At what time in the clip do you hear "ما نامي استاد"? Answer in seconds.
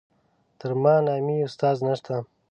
0.81-1.77